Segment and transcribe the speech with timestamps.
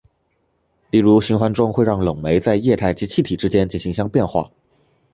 [0.89, 4.49] 例如循环中会让冷媒在液态及气体之间进行相变化。